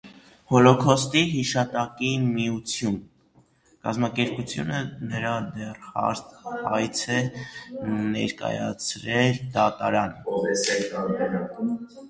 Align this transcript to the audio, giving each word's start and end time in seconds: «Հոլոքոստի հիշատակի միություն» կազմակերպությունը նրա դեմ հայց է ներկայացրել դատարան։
«Հոլոքոստի 0.51 1.21
հիշատակի 1.31 2.07
միություն» 2.21 2.95
կազմակերպությունը 3.89 4.79
նրա 5.11 5.33
դեմ 5.57 5.85
հայց 6.71 7.03
է 7.17 7.19
ներկայացրել 8.15 9.37
դատարան։ 9.59 10.17